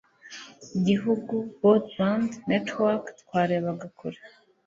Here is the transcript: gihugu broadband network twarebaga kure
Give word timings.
gihugu 0.87 1.33
broadband 1.59 2.29
network 2.51 3.03
twarebaga 3.21 3.85
kure 3.97 4.19